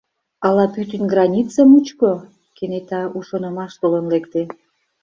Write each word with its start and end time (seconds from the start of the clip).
Ала 0.45 0.65
пӱтынь 0.73 1.07
граница 1.13 1.61
мучко?»— 1.71 2.11
кенета 2.55 3.01
у 3.17 3.19
шонымаш 3.27 3.71
толын 3.81 4.05
лекте. 4.13 4.41